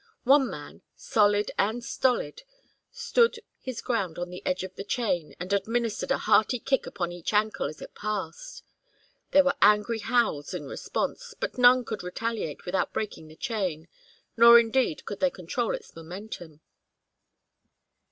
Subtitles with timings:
[0.23, 2.41] One man, solid and stolid,
[2.89, 7.11] stood his ground on the edge of the chain and administered a hearty kick upon
[7.11, 8.63] each ankle as it passed.
[9.29, 13.87] There were angry howls in response, but none could retaliate without breaking the chain,
[14.35, 16.61] nor indeed could they control its momentum.